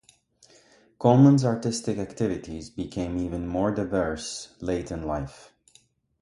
[0.97, 5.53] Colman's artistic activities became even more diverse late in life.